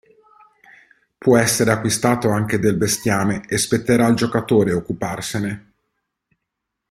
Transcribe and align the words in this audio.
Può 1.19 1.37
essere 1.37 1.69
acquistato 1.71 2.29
anche 2.31 2.57
del 2.57 2.75
bestiame 2.75 3.43
e 3.47 3.59
spetterà 3.59 4.07
al 4.07 4.15
giocatore 4.15 4.73
occuparsene. 4.73 5.73